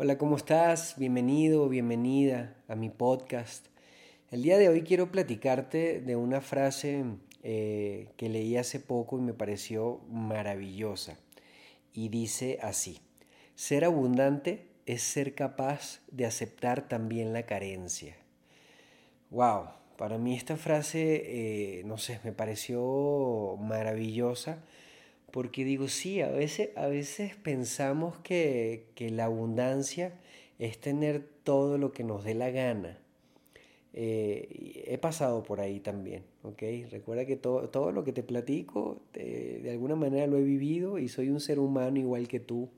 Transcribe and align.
Hola, 0.00 0.16
¿cómo 0.16 0.36
estás? 0.36 0.94
Bienvenido, 0.96 1.68
bienvenida 1.68 2.54
a 2.68 2.76
mi 2.76 2.88
podcast. 2.88 3.66
El 4.30 4.42
día 4.42 4.56
de 4.56 4.68
hoy 4.68 4.82
quiero 4.82 5.10
platicarte 5.10 6.00
de 6.00 6.14
una 6.14 6.40
frase 6.40 7.04
eh, 7.42 8.06
que 8.16 8.28
leí 8.28 8.56
hace 8.56 8.78
poco 8.78 9.18
y 9.18 9.22
me 9.22 9.34
pareció 9.34 9.98
maravillosa. 10.08 11.18
Y 11.92 12.10
dice 12.10 12.60
así, 12.62 13.00
ser 13.56 13.84
abundante 13.84 14.68
es 14.86 15.02
ser 15.02 15.34
capaz 15.34 16.00
de 16.12 16.26
aceptar 16.26 16.86
también 16.86 17.32
la 17.32 17.42
carencia. 17.42 18.14
Wow, 19.30 19.70
para 19.96 20.16
mí 20.16 20.36
esta 20.36 20.56
frase, 20.56 21.80
eh, 21.80 21.82
no 21.86 21.98
sé, 21.98 22.20
me 22.22 22.30
pareció 22.30 23.56
maravillosa 23.60 24.62
porque 25.30 25.64
digo, 25.64 25.88
sí, 25.88 26.20
a 26.20 26.30
veces, 26.30 26.70
a 26.76 26.86
veces 26.86 27.36
pensamos 27.36 28.18
que, 28.18 28.86
la 29.12 29.26
abundancia 29.26 30.12
es 30.58 30.78
tener 30.78 31.22
todo 31.44 31.78
lo 31.78 31.92
que 31.92 32.04
nos 32.04 32.24
dé 32.24 32.34
la 32.34 32.50
gana. 32.50 32.98
Eh, 33.94 34.84
he 34.86 34.98
pasado 34.98 35.42
por 35.42 35.60
ahí 35.60 35.80
también, 35.80 36.22
¿ok? 36.42 36.62
Recuerda 36.90 37.24
que 37.26 37.36
todo, 37.36 37.68
todo 37.68 37.90
lo 37.92 38.04
que 38.04 38.12
te 38.12 38.22
platico, 38.22 39.00
de 39.12 39.68
alguna 39.70 39.96
manera 39.96 40.26
lo 40.26 40.38
he 40.38 40.42
vivido 40.42 40.98
y 40.98 41.08
soy 41.08 41.30
un 41.30 41.40
ser 41.40 41.58
humano 41.58 41.98
igual 41.98 42.28
que 42.28 42.40
tú, 42.40 42.68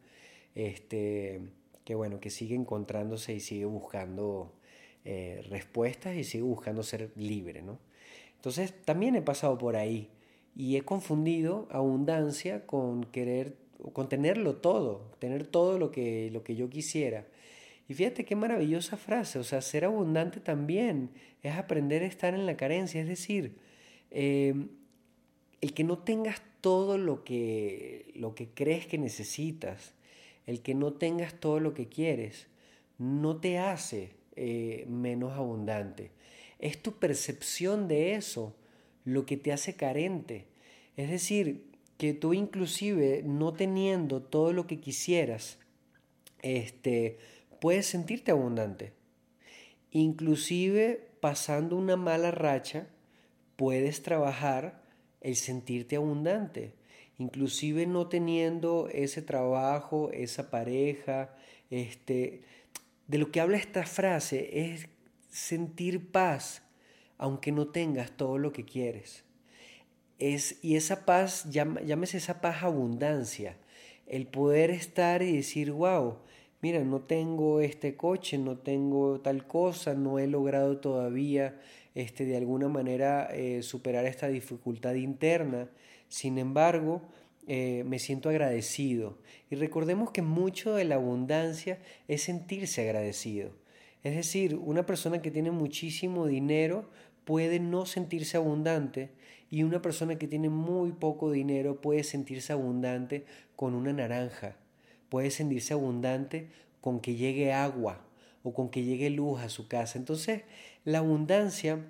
este, 0.55 1.41
que 1.85 1.95
bueno, 1.95 2.21
que 2.21 2.31
sigue 2.31 2.55
encontrándose 2.55 3.35
y 3.35 3.41
sigue 3.41 3.65
buscando 3.65 4.53
eh, 5.05 5.43
respuestas 5.49 6.17
y 6.17 6.25
sigue 6.25 6.45
buscando 6.45 6.83
ser 6.83 7.11
libre, 7.17 7.63
¿no? 7.63 7.79
Entonces, 8.37 8.75
también 8.85 9.17
he 9.17 9.23
pasado 9.23 9.57
por 9.59 9.77
ahí 9.77 10.09
y 10.57 10.77
he 10.77 10.83
confundido 10.83 11.69
abundancia 11.71 12.67
con 12.67 13.05
querer, 13.05 13.57
con 13.93 14.09
tenerlo 14.09 14.57
todo, 14.57 15.11
tener 15.19 15.47
todo 15.47 15.79
lo 15.79 15.91
que, 15.91 16.31
lo 16.33 16.43
que 16.43 16.57
yo 16.57 16.69
quisiera. 16.69 17.27
Y 17.89 17.95
fíjate 17.95 18.25
qué 18.25 18.37
maravillosa 18.37 18.97
frase, 18.97 19.39
o 19.39 19.45
sea, 19.45 19.63
ser 19.63 19.85
abundante 19.85 20.39
también 20.39 21.11
es 21.43 21.57
aprender 21.57 22.03
a 22.03 22.07
estar 22.07 22.35
en 22.35 22.47
la 22.47 22.57
carencia, 22.57 23.01
es 23.01 23.09
decir, 23.09 23.57
em, 24.11 24.69
el 25.61 25.75
que 25.75 25.85
no 25.85 25.99
tengas 25.99 26.41
todo 26.61 26.99
lo 26.99 27.25
que, 27.25 28.13
lo 28.15 28.35
que 28.35 28.49
crees 28.49 28.87
que 28.87 28.99
necesitas, 28.99 29.95
el 30.47 30.63
que 30.63 30.75
no 30.75 30.93
tengas 30.93 31.35
todo 31.35 31.61
lo 31.61 31.75
que 31.75 31.89
quieres, 31.89 32.47
no 32.99 33.39
te 33.41 33.59
hace 33.59 34.11
eh, 34.37 34.85
menos 34.89 35.33
abundante. 35.33 36.13
Es 36.59 36.83
tu 36.83 36.93
percepción 36.93 37.89
de 37.89 38.15
eso 38.15 38.55
lo 39.11 39.27
que 39.27 39.37
te 39.37 39.53
hace 39.53 39.75
carente. 39.75 40.47
Es 40.97 41.11
decir, 41.11 41.71
que 41.99 42.15
tú 42.15 42.33
inclusive 42.33 43.23
no 43.25 43.53
teniendo 43.53 44.23
todo 44.23 44.53
lo 44.53 44.67
que 44.67 44.81
quisieras, 44.81 45.59
este, 46.43 47.19
puedes 47.61 47.87
sentirte 47.87 48.31
abundante. 48.31 48.93
Inclusive 49.91 51.09
pasando 51.21 51.77
una 51.77 51.97
mala 51.97 52.31
racha, 52.31 52.87
puedes 53.57 54.03
trabajar 54.03 54.83
el 55.21 55.37
sentirte 55.37 55.97
abundante. 55.97 56.75
Inclusive 57.19 57.87
no 57.87 58.09
teniendo 58.09 58.89
ese 58.89 59.21
trabajo, 59.21 60.11
esa 60.13 60.51
pareja, 60.51 61.35
este, 61.69 62.43
de 63.09 63.19
lo 63.19 63.31
que 63.31 63.41
habla 63.41 63.59
esta 63.59 63.85
frase 63.85 64.73
es 64.73 64.89
sentir 65.29 66.11
paz, 66.11 66.63
aunque 67.21 67.53
no 67.53 67.69
tengas 67.69 68.17
todo 68.17 68.39
lo 68.39 68.51
que 68.51 68.65
quieres. 68.65 69.25
Es, 70.19 70.59
y 70.65 70.77
esa 70.77 71.05
paz, 71.05 71.47
llámese 71.51 72.17
esa 72.17 72.41
paz 72.41 72.63
abundancia, 72.63 73.59
el 74.07 74.27
poder 74.27 74.71
estar 74.71 75.23
y 75.23 75.37
decir, 75.37 75.71
wow, 75.71 76.17
mira, 76.63 76.83
no 76.83 77.03
tengo 77.03 77.61
este 77.61 77.95
coche, 77.95 78.39
no 78.39 78.57
tengo 78.57 79.21
tal 79.21 79.47
cosa, 79.47 79.93
no 79.93 80.19
he 80.19 80.27
logrado 80.27 80.79
todavía 80.79 81.61
este, 81.95 82.25
de 82.25 82.39
alguna 82.39 82.69
manera 82.69 83.29
eh, 83.35 83.63
superar 83.63 84.07
esta 84.07 84.29
dificultad 84.29 84.95
interna. 84.95 85.69
Sin 86.09 86.39
embargo, 86.39 87.03
eh, 87.47 87.85
me 87.87 87.99
siento 87.99 88.31
agradecido. 88.31 89.19
Y 89.51 89.57
recordemos 89.57 90.11
que 90.11 90.23
mucho 90.23 90.75
de 90.75 90.87
la 90.87 90.95
abundancia 90.95 91.81
es 92.09 92.23
sentirse 92.23 92.81
agradecido. 92.81 93.53
Es 94.03 94.17
decir, 94.17 94.55
una 94.57 94.87
persona 94.87 95.21
que 95.21 95.31
tiene 95.31 95.51
muchísimo 95.51 96.27
dinero 96.27 96.89
puede 97.31 97.61
no 97.61 97.87
sentirse 97.87 98.39
abundante 98.39 99.13
y 99.51 99.63
una 99.63 99.81
persona 99.81 100.19
que 100.19 100.27
tiene 100.27 100.49
muy 100.49 100.91
poco 100.91 101.31
dinero 101.31 101.81
puede 101.81 102.03
sentirse 102.03 102.53
abundante 102.53 103.25
con 103.55 103.75
una 103.75 103.93
naranja, 103.93 104.57
puede 105.09 105.31
sentirse 105.31 105.73
abundante 105.75 106.49
con 106.81 106.99
que 106.99 107.15
llegue 107.15 107.53
agua 107.53 108.05
o 108.43 108.53
con 108.53 108.69
que 108.69 108.83
llegue 108.83 109.11
luz 109.11 109.43
a 109.43 109.49
su 109.49 109.69
casa. 109.69 109.97
Entonces, 109.97 110.43
la 110.85 110.99
abundancia, 110.99 111.87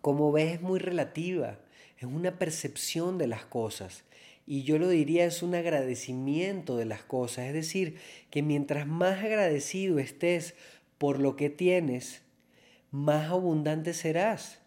como 0.00 0.32
ves, 0.32 0.54
es 0.54 0.60
muy 0.60 0.80
relativa, 0.80 1.60
es 1.96 2.06
una 2.06 2.36
percepción 2.36 3.16
de 3.16 3.28
las 3.28 3.44
cosas. 3.44 4.02
Y 4.44 4.64
yo 4.64 4.80
lo 4.80 4.88
diría 4.88 5.24
es 5.24 5.44
un 5.44 5.54
agradecimiento 5.54 6.76
de 6.76 6.84
las 6.84 7.04
cosas. 7.04 7.46
Es 7.46 7.52
decir, 7.52 7.98
que 8.32 8.42
mientras 8.42 8.88
más 8.88 9.22
agradecido 9.22 10.00
estés 10.00 10.56
por 10.98 11.20
lo 11.20 11.36
que 11.36 11.48
tienes, 11.48 12.22
más 12.90 13.30
abundante 13.30 13.94
serás. 13.94 14.60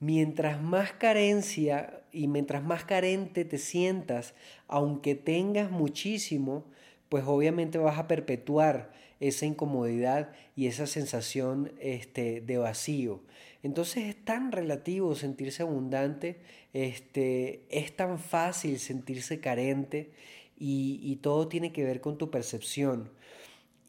Mientras 0.00 0.60
más 0.60 0.92
carencia 0.92 2.02
y 2.10 2.26
mientras 2.26 2.62
más 2.62 2.84
carente 2.84 3.44
te 3.44 3.58
sientas, 3.58 4.34
aunque 4.66 5.14
tengas 5.14 5.70
muchísimo, 5.70 6.64
pues 7.08 7.24
obviamente 7.26 7.78
vas 7.78 7.98
a 7.98 8.08
perpetuar 8.08 8.92
esa 9.20 9.46
incomodidad 9.46 10.32
y 10.56 10.66
esa 10.66 10.86
sensación 10.86 11.72
este, 11.78 12.40
de 12.40 12.58
vacío. 12.58 13.20
Entonces 13.62 14.04
es 14.08 14.24
tan 14.24 14.50
relativo 14.50 15.14
sentirse 15.14 15.62
abundante, 15.62 16.40
este, 16.72 17.62
es 17.70 17.94
tan 17.94 18.18
fácil 18.18 18.80
sentirse 18.80 19.38
carente 19.38 20.10
y, 20.58 20.98
y 21.02 21.16
todo 21.16 21.46
tiene 21.46 21.72
que 21.72 21.84
ver 21.84 22.00
con 22.00 22.18
tu 22.18 22.30
percepción. 22.30 23.10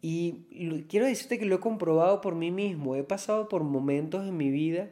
Y 0.05 0.83
quiero 0.89 1.05
decirte 1.05 1.39
que 1.39 1.45
lo 1.45 1.55
he 1.55 1.59
comprobado 1.61 2.19
por 2.19 2.35
mí 2.35 2.51
mismo. 2.51 2.97
He 2.97 3.03
pasado 3.03 3.47
por 3.47 3.63
momentos 3.63 4.27
en 4.27 4.35
mi 4.35 4.51
vida 4.51 4.89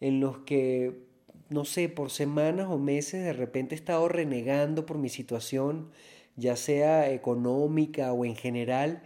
en 0.00 0.20
los 0.20 0.38
que, 0.38 1.00
no 1.48 1.64
sé, 1.64 1.88
por 1.88 2.10
semanas 2.10 2.68
o 2.70 2.78
meses 2.78 3.24
de 3.24 3.32
repente 3.32 3.74
he 3.74 3.78
estado 3.78 4.06
renegando 4.06 4.86
por 4.86 4.98
mi 4.98 5.08
situación, 5.08 5.90
ya 6.36 6.54
sea 6.54 7.10
económica 7.10 8.12
o 8.12 8.24
en 8.24 8.36
general. 8.36 9.02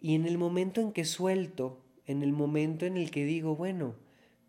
Y 0.00 0.16
en 0.16 0.26
el 0.26 0.36
momento 0.36 0.80
en 0.80 0.90
que 0.90 1.04
suelto, 1.04 1.78
en 2.06 2.24
el 2.24 2.32
momento 2.32 2.84
en 2.84 2.96
el 2.96 3.12
que 3.12 3.24
digo, 3.24 3.54
bueno, 3.54 3.94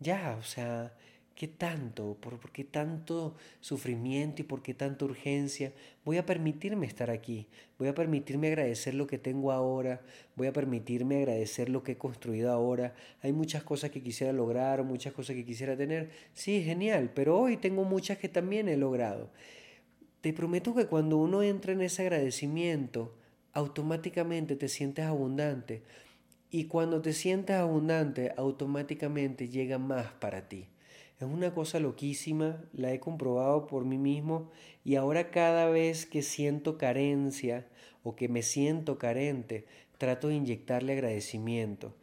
ya, 0.00 0.36
o 0.36 0.42
sea, 0.42 0.96
¿Qué 1.40 1.48
tanto? 1.48 2.18
¿Por, 2.20 2.38
qué 2.52 2.64
tanto 2.64 3.34
sufrimiento 3.60 4.42
y 4.42 4.44
por 4.44 4.60
qué 4.60 4.74
tanta 4.74 5.06
urgencia? 5.06 5.72
Voy 6.04 6.18
a 6.18 6.26
permitirme 6.26 6.84
estar 6.84 7.08
aquí, 7.10 7.46
voy 7.78 7.88
a 7.88 7.94
permitirme 7.94 8.48
agradecer 8.48 8.92
lo 8.92 9.06
que 9.06 9.16
tengo 9.16 9.50
ahora, 9.50 10.02
voy 10.36 10.48
a 10.48 10.52
permitirme 10.52 11.16
agradecer 11.16 11.70
lo 11.70 11.82
que 11.82 11.92
he 11.92 11.96
construido 11.96 12.52
ahora. 12.52 12.94
Hay 13.22 13.32
muchas 13.32 13.62
cosas 13.62 13.90
que 13.90 14.02
quisiera 14.02 14.34
lograr, 14.34 14.82
muchas 14.84 15.14
cosas 15.14 15.34
que 15.34 15.46
quisiera 15.46 15.78
tener. 15.78 16.10
Sí, 16.34 16.62
genial, 16.62 17.10
pero 17.14 17.38
hoy 17.40 17.56
tengo 17.56 17.84
muchas 17.84 18.18
que 18.18 18.28
también 18.28 18.68
he 18.68 18.76
logrado. 18.76 19.30
Te 20.20 20.34
prometo 20.34 20.74
que 20.74 20.88
cuando 20.88 21.16
uno 21.16 21.42
entra 21.42 21.72
en 21.72 21.80
ese 21.80 22.02
agradecimiento, 22.02 23.14
automáticamente 23.54 24.56
te 24.56 24.68
sientes 24.68 25.06
abundante. 25.06 25.80
Y 26.50 26.66
cuando 26.66 27.00
te 27.00 27.14
sientes 27.14 27.56
abundante, 27.56 28.34
automáticamente 28.36 29.48
llega 29.48 29.78
más 29.78 30.12
para 30.12 30.46
ti. 30.46 30.68
Es 31.20 31.26
una 31.26 31.52
cosa 31.52 31.80
loquísima, 31.80 32.64
la 32.72 32.94
he 32.94 32.98
comprobado 32.98 33.66
por 33.66 33.84
mí 33.84 33.98
mismo 33.98 34.50
y 34.84 34.94
ahora 34.94 35.30
cada 35.30 35.68
vez 35.68 36.06
que 36.06 36.22
siento 36.22 36.78
carencia 36.78 37.68
o 38.02 38.16
que 38.16 38.30
me 38.30 38.40
siento 38.40 38.96
carente, 38.96 39.66
trato 39.98 40.28
de 40.28 40.36
inyectarle 40.36 40.94
agradecimiento. 40.94 41.94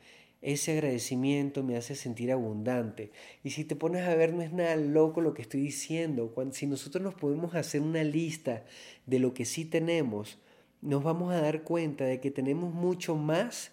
Ese 0.43 0.73
agradecimiento 0.73 1.63
me 1.63 1.77
hace 1.77 1.95
sentir 1.95 2.31
abundante. 2.31 3.11
Y 3.43 3.49
si 3.49 3.65
te 3.65 3.75
pones 3.75 4.07
a 4.07 4.13
ver, 4.13 4.33
no 4.33 4.43
es 4.43 4.53
nada 4.53 4.75
loco 4.75 5.19
lo 5.19 5.33
que 5.33 5.41
estoy 5.41 5.61
diciendo. 5.61 6.31
Si 6.51 6.67
nosotros 6.67 7.03
nos 7.03 7.15
podemos 7.15 7.55
hacer 7.55 7.81
una 7.81 8.03
lista 8.03 8.65
de 9.07 9.17
lo 9.17 9.33
que 9.33 9.45
sí 9.45 9.65
tenemos, 9.65 10.37
nos 10.83 11.03
vamos 11.03 11.33
a 11.33 11.41
dar 11.41 11.63
cuenta 11.63 12.05
de 12.05 12.19
que 12.19 12.29
tenemos 12.29 12.71
mucho 12.71 13.15
más 13.15 13.71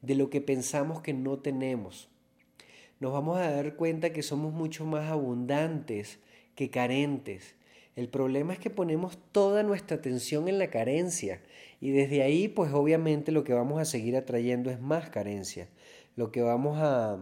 de 0.00 0.14
lo 0.14 0.30
que 0.30 0.40
pensamos 0.40 1.02
que 1.02 1.12
no 1.12 1.40
tenemos 1.40 2.08
nos 3.00 3.12
vamos 3.12 3.38
a 3.38 3.50
dar 3.50 3.76
cuenta 3.76 4.12
que 4.12 4.22
somos 4.22 4.52
mucho 4.52 4.84
más 4.84 5.10
abundantes 5.10 6.18
que 6.54 6.70
carentes. 6.70 7.54
El 7.96 8.08
problema 8.08 8.52
es 8.52 8.58
que 8.58 8.70
ponemos 8.70 9.18
toda 9.32 9.62
nuestra 9.62 9.96
atención 9.96 10.48
en 10.48 10.58
la 10.58 10.70
carencia 10.70 11.40
y 11.80 11.90
desde 11.90 12.22
ahí 12.22 12.48
pues 12.48 12.72
obviamente 12.72 13.32
lo 13.32 13.44
que 13.44 13.54
vamos 13.54 13.80
a 13.80 13.84
seguir 13.84 14.16
atrayendo 14.16 14.70
es 14.70 14.80
más 14.80 15.10
carencia. 15.10 15.68
Lo 16.16 16.30
que 16.32 16.42
vamos 16.42 16.78
a, 16.78 17.18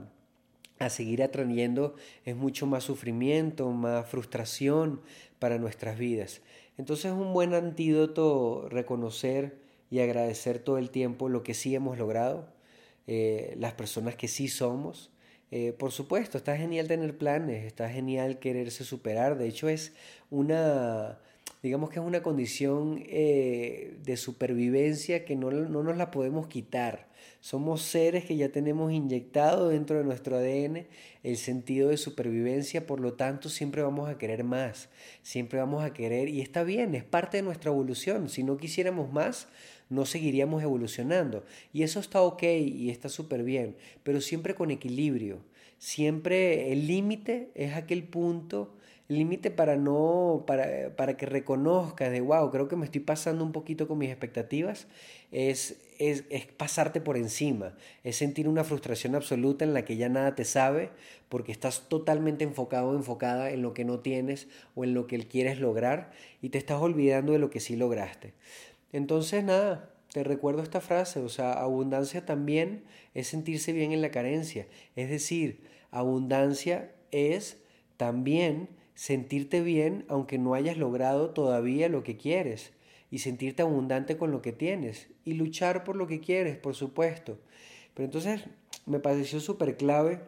a 0.78 0.90
seguir 0.90 1.22
atrayendo 1.22 1.96
es 2.24 2.36
mucho 2.36 2.66
más 2.66 2.84
sufrimiento, 2.84 3.70
más 3.70 4.06
frustración 4.06 5.00
para 5.38 5.58
nuestras 5.58 5.98
vidas. 5.98 6.42
Entonces 6.78 7.06
es 7.06 7.12
un 7.12 7.32
buen 7.32 7.54
antídoto 7.54 8.68
reconocer 8.70 9.58
y 9.90 10.00
agradecer 10.00 10.58
todo 10.58 10.78
el 10.78 10.90
tiempo 10.90 11.28
lo 11.28 11.42
que 11.42 11.54
sí 11.54 11.74
hemos 11.74 11.96
logrado, 11.98 12.48
eh, 13.06 13.54
las 13.58 13.74
personas 13.74 14.16
que 14.16 14.28
sí 14.28 14.48
somos. 14.48 15.10
Eh, 15.50 15.72
por 15.78 15.92
supuesto, 15.92 16.38
está 16.38 16.56
genial 16.56 16.88
tener 16.88 17.16
planes, 17.16 17.64
está 17.64 17.88
genial 17.88 18.38
quererse 18.40 18.84
superar, 18.84 19.38
de 19.38 19.46
hecho 19.48 19.68
es 19.68 19.92
una, 20.30 21.18
digamos 21.62 21.90
que 21.90 21.98
es 21.98 22.04
una 22.04 22.22
condición 22.22 23.02
eh, 23.06 23.96
de 24.04 24.16
supervivencia 24.16 25.24
que 25.24 25.36
no, 25.36 25.50
no, 25.50 25.82
nos 25.82 25.96
la 25.96 26.10
podemos 26.10 26.46
quitar. 26.46 27.08
Somos 27.40 27.82
seres 27.82 28.24
que 28.24 28.36
ya 28.36 28.50
tenemos 28.50 28.92
inyectado 28.92 29.68
dentro 29.68 29.98
de 29.98 30.04
nuestro 30.04 30.36
ADN 30.36 30.86
el 31.22 31.36
sentido 31.36 31.88
de 31.88 31.96
supervivencia, 31.96 32.86
por 32.86 33.00
lo 33.00 33.14
tanto 33.14 33.48
siempre 33.48 33.82
vamos 33.82 34.08
a 34.08 34.18
querer 34.18 34.44
más, 34.44 34.88
siempre 35.22 35.58
vamos 35.58 35.84
a 35.84 35.92
querer, 35.92 36.28
y 36.28 36.40
está 36.40 36.62
bien, 36.62 36.94
es 36.94 37.04
parte 37.04 37.38
de 37.38 37.42
nuestra 37.42 37.70
evolución, 37.70 38.28
si 38.28 38.42
no 38.42 38.56
quisiéramos 38.56 39.12
más, 39.12 39.48
no 39.88 40.06
seguiríamos 40.06 40.62
evolucionando. 40.62 41.44
Y 41.72 41.82
eso 41.82 42.00
está 42.00 42.22
ok 42.22 42.42
y 42.42 42.90
está 42.90 43.08
súper 43.08 43.42
bien, 43.42 43.76
pero 44.02 44.20
siempre 44.20 44.54
con 44.54 44.70
equilibrio. 44.70 45.40
Siempre 45.78 46.72
el 46.72 46.86
límite 46.86 47.50
es 47.54 47.74
aquel 47.74 48.04
punto 48.04 48.75
límite 49.08 49.50
para 49.50 49.76
no, 49.76 50.44
para, 50.46 50.94
para 50.96 51.16
que 51.16 51.26
reconozcas 51.26 52.10
de, 52.10 52.20
wow, 52.20 52.50
creo 52.50 52.68
que 52.68 52.76
me 52.76 52.84
estoy 52.84 53.00
pasando 53.00 53.44
un 53.44 53.52
poquito 53.52 53.86
con 53.86 53.98
mis 53.98 54.10
expectativas, 54.10 54.88
es, 55.30 55.78
es, 55.98 56.24
es, 56.30 56.46
pasarte 56.46 57.00
por 57.00 57.16
encima, 57.16 57.76
es 58.02 58.16
sentir 58.16 58.48
una 58.48 58.64
frustración 58.64 59.14
absoluta 59.14 59.64
en 59.64 59.74
la 59.74 59.84
que 59.84 59.96
ya 59.96 60.08
nada 60.08 60.34
te 60.34 60.44
sabe 60.44 60.90
porque 61.28 61.52
estás 61.52 61.88
totalmente 61.88 62.44
enfocado 62.44 62.90
o 62.90 62.96
enfocada 62.96 63.50
en 63.50 63.62
lo 63.62 63.74
que 63.74 63.84
no 63.84 64.00
tienes 64.00 64.48
o 64.74 64.84
en 64.84 64.94
lo 64.94 65.06
que 65.06 65.18
quieres 65.18 65.60
lograr 65.60 66.12
y 66.42 66.48
te 66.48 66.58
estás 66.58 66.80
olvidando 66.80 67.32
de 67.32 67.38
lo 67.38 67.50
que 67.50 67.60
sí 67.60 67.76
lograste. 67.76 68.34
Entonces, 68.92 69.44
nada, 69.44 69.90
te 70.12 70.24
recuerdo 70.24 70.62
esta 70.62 70.80
frase, 70.80 71.20
o 71.20 71.28
sea, 71.28 71.52
abundancia 71.52 72.24
también 72.24 72.84
es 73.14 73.28
sentirse 73.28 73.72
bien 73.72 73.92
en 73.92 74.02
la 74.02 74.10
carencia, 74.10 74.66
es 74.96 75.10
decir, 75.10 75.60
abundancia 75.90 76.92
es 77.10 77.58
también 77.96 78.68
sentirte 78.96 79.60
bien 79.60 80.06
aunque 80.08 80.38
no 80.38 80.54
hayas 80.54 80.78
logrado 80.78 81.30
todavía 81.30 81.88
lo 81.88 82.02
que 82.02 82.16
quieres 82.16 82.72
y 83.10 83.18
sentirte 83.18 83.62
abundante 83.62 84.16
con 84.16 84.32
lo 84.32 84.42
que 84.42 84.52
tienes 84.52 85.08
y 85.24 85.34
luchar 85.34 85.84
por 85.84 85.94
lo 85.94 86.08
que 86.08 86.20
quieres, 86.20 86.56
por 86.56 86.74
supuesto. 86.74 87.38
Pero 87.94 88.06
entonces 88.06 88.44
me 88.86 88.98
pareció 88.98 89.38
súper 89.38 89.76
clave 89.76 90.20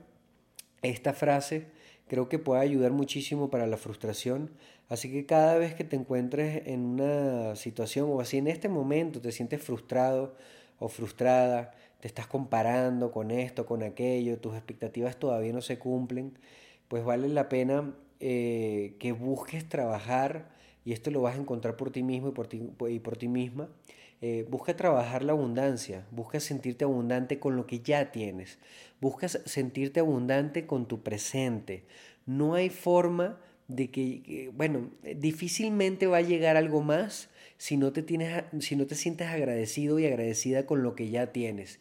esta 0.83 1.13
frase, 1.13 1.67
creo 2.07 2.29
que 2.29 2.39
puede 2.39 2.61
ayudar 2.61 2.93
muchísimo 2.93 3.51
para 3.51 3.67
la 3.67 3.79
frustración, 3.79 4.51
así 4.89 5.11
que 5.11 5.27
cada 5.27 5.57
vez 5.59 5.75
que 5.75 5.85
te 5.85 5.97
encuentres 5.97 6.67
en 6.67 6.85
una 6.85 7.57
situación 7.57 8.09
o 8.11 8.21
así 8.21 8.37
en 8.37 8.49
este 8.49 8.69
momento 8.69 9.21
te 9.21 9.33
sientes 9.33 9.63
frustrado 9.63 10.37
o 10.79 10.89
frustrada, 10.89 11.73
te 12.01 12.07
estás 12.07 12.27
comparando 12.27 13.11
con 13.13 13.31
esto, 13.31 13.67
con 13.67 13.83
aquello, 13.83 14.39
tus 14.39 14.55
expectativas 14.55 15.17
todavía 15.17 15.53
no 15.53 15.63
se 15.63 15.79
cumplen, 15.79 16.39
pues 16.87 17.05
vale 17.05 17.29
la 17.29 17.49
pena 17.49 17.95
eh, 18.21 18.97
que 18.99 19.13
busques 19.13 19.69
trabajar, 19.69 20.51
y 20.85 20.93
esto 20.93 21.11
lo 21.11 21.23
vas 21.23 21.37
a 21.37 21.41
encontrar 21.41 21.77
por 21.77 21.91
ti 21.91 22.03
mismo 22.03 22.29
y 22.29 22.33
por 22.33 22.47
ti, 22.47 22.63
y 22.89 22.99
por 22.99 23.17
ti 23.17 23.29
misma, 23.29 23.69
eh, 24.21 24.45
busca 24.51 24.75
trabajar 24.75 25.23
la 25.23 25.33
abundancia, 25.33 26.05
busca 26.11 26.41
sentirte 26.41 26.85
abundante 26.85 27.39
con 27.39 27.55
lo 27.55 27.67
que 27.67 27.81
ya 27.81 28.11
tienes, 28.11 28.59
busca 29.01 29.29
sentirte 29.29 30.01
abundante 30.01 30.67
con 30.67 30.89
tu 30.89 31.03
presente. 31.03 31.85
No 32.27 32.55
hay 32.55 32.69
forma 32.69 33.39
de 33.69 33.91
que, 33.91 34.51
bueno, 34.55 34.91
difícilmente 35.17 36.07
va 36.07 36.17
a 36.17 36.23
llegar 36.23 36.57
algo 36.57 36.83
más 36.83 37.29
si 37.59 37.77
no 37.77 37.93
te, 37.93 38.03
tienes, 38.03 38.45
si 38.61 38.77
no 38.77 38.87
te 38.87 38.95
sientes 38.95 39.29
agradecido 39.29 39.99
y 39.99 40.07
agradecida 40.07 40.67
con 40.67 40.83
lo 40.83 40.95
que 40.95 41.11
ya 41.11 41.33
tienes. 41.33 41.79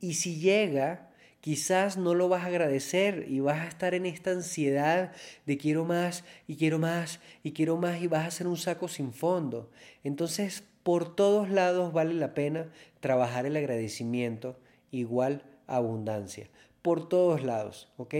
Y 0.00 0.14
si 0.14 0.40
llega, 0.40 1.10
quizás 1.46 1.96
no 1.96 2.16
lo 2.16 2.28
vas 2.28 2.42
a 2.42 2.48
agradecer 2.48 3.26
y 3.28 3.38
vas 3.38 3.60
a 3.60 3.68
estar 3.68 3.94
en 3.94 4.04
esta 4.04 4.32
ansiedad 4.32 5.12
de 5.46 5.56
quiero 5.56 5.84
más 5.84 6.24
y 6.48 6.56
quiero 6.56 6.80
más 6.80 7.20
y 7.44 7.52
quiero 7.52 7.76
más 7.76 8.02
y 8.02 8.08
vas 8.08 8.24
a 8.24 8.26
hacer 8.26 8.48
un 8.48 8.56
saco 8.56 8.88
sin 8.88 9.12
fondo. 9.12 9.70
Entonces, 10.02 10.64
por 10.82 11.14
todos 11.14 11.48
lados 11.48 11.92
vale 11.92 12.14
la 12.14 12.34
pena 12.34 12.72
trabajar 12.98 13.46
el 13.46 13.54
agradecimiento 13.54 14.58
igual 14.90 15.44
abundancia. 15.68 16.48
Por 16.82 17.08
todos 17.08 17.44
lados, 17.44 17.92
¿ok? 17.96 18.16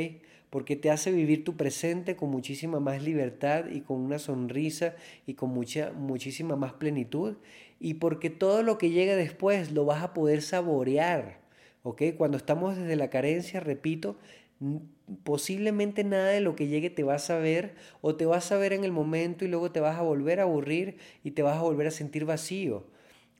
Porque 0.48 0.76
te 0.76 0.92
hace 0.92 1.10
vivir 1.10 1.42
tu 1.42 1.56
presente 1.56 2.14
con 2.14 2.30
muchísima 2.30 2.78
más 2.78 3.02
libertad 3.02 3.64
y 3.72 3.80
con 3.80 4.02
una 4.02 4.20
sonrisa 4.20 4.94
y 5.26 5.34
con 5.34 5.50
mucha, 5.50 5.90
muchísima 5.90 6.54
más 6.54 6.74
plenitud. 6.74 7.38
Y 7.80 7.94
porque 7.94 8.30
todo 8.30 8.62
lo 8.62 8.78
que 8.78 8.90
llega 8.90 9.16
después 9.16 9.72
lo 9.72 9.84
vas 9.84 10.04
a 10.04 10.14
poder 10.14 10.42
saborear 10.42 11.44
cuando 12.16 12.36
estamos 12.36 12.76
desde 12.76 12.96
la 12.96 13.10
carencia, 13.10 13.60
repito, 13.60 14.16
posiblemente 15.24 16.04
nada 16.04 16.28
de 16.30 16.40
lo 16.40 16.56
que 16.56 16.66
llegue 16.68 16.90
te 16.90 17.02
vas 17.04 17.30
a 17.30 17.38
ver 17.38 17.74
o 18.00 18.16
te 18.16 18.26
vas 18.26 18.50
a 18.52 18.56
ver 18.58 18.72
en 18.72 18.84
el 18.84 18.92
momento 18.92 19.44
y 19.44 19.48
luego 19.48 19.70
te 19.72 19.80
vas 19.80 19.98
a 19.98 20.02
volver 20.02 20.40
a 20.40 20.44
aburrir 20.44 20.96
y 21.24 21.32
te 21.32 21.42
vas 21.42 21.58
a 21.58 21.62
volver 21.62 21.86
a 21.86 21.90
sentir 21.90 22.24
vacío. 22.24 22.84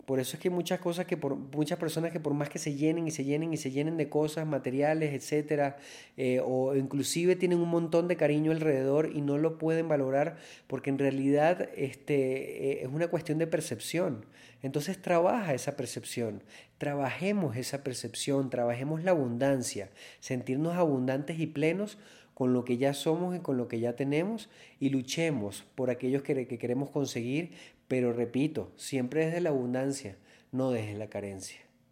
Por 0.06 0.20
eso 0.20 0.36
es 0.36 0.40
que 0.40 0.50
muchas 0.50 0.78
cosas 0.78 1.04
que 1.04 1.16
por 1.16 1.34
muchas 1.34 1.80
personas 1.80 2.12
que 2.12 2.20
por 2.20 2.32
más 2.32 2.48
que 2.48 2.60
se 2.60 2.76
llenen 2.76 3.08
y 3.08 3.10
se 3.10 3.24
llenen 3.24 3.52
y 3.52 3.56
se 3.56 3.72
llenen 3.72 3.96
de 3.96 4.08
cosas 4.08 4.46
materiales, 4.46 5.12
etcétera, 5.12 5.78
eh, 6.16 6.40
o 6.44 6.76
inclusive 6.76 7.34
tienen 7.34 7.58
un 7.58 7.68
montón 7.68 8.06
de 8.06 8.16
cariño 8.16 8.52
alrededor 8.52 9.10
y 9.12 9.20
no 9.20 9.36
lo 9.36 9.58
pueden 9.58 9.88
valorar 9.88 10.36
porque 10.68 10.90
en 10.90 10.98
realidad 10.98 11.68
este, 11.76 12.70
eh, 12.70 12.82
es 12.84 12.88
una 12.88 13.08
cuestión 13.08 13.38
de 13.38 13.48
percepción. 13.48 14.24
Entonces 14.62 15.02
trabaja 15.02 15.54
esa 15.54 15.76
percepción, 15.76 16.44
trabajemos 16.78 17.56
esa 17.56 17.82
percepción, 17.82 18.48
trabajemos 18.48 19.02
la 19.02 19.10
abundancia, 19.10 19.90
sentirnos 20.20 20.76
abundantes 20.76 21.40
y 21.40 21.48
plenos 21.48 21.98
con 22.36 22.52
lo 22.52 22.64
que 22.64 22.76
ya 22.76 22.92
somos 22.92 23.34
y 23.34 23.40
con 23.40 23.56
lo 23.56 23.66
que 23.66 23.80
ya 23.80 23.94
tenemos 23.96 24.50
y 24.78 24.90
luchemos 24.90 25.64
por 25.74 25.88
aquellos 25.88 26.22
que, 26.22 26.46
que 26.46 26.58
queremos 26.58 26.90
conseguir, 26.90 27.52
pero 27.88 28.12
repito, 28.12 28.72
siempre 28.76 29.26
desde 29.26 29.40
la 29.40 29.50
abundancia, 29.50 30.16
no 30.52 30.70
desde 30.70 30.94
la 30.94 31.08
carencia. 31.08 31.65